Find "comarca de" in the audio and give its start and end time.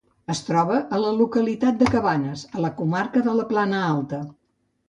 2.81-3.39